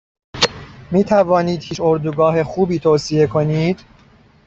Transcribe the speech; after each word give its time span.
میتوانید 0.91 1.63
هیچ 1.63 1.79
اردوگاه 1.81 2.43
خوبی 2.43 2.79
توصیه 2.79 3.27
کنید؟ 3.27 3.83